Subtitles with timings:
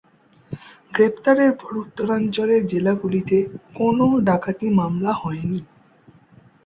[0.93, 3.37] গ্রেফতারের পর উত্তরাঞ্চলের জেলাগুলিতে
[3.75, 5.59] কোন ডাকাতি মামলা হয়নি।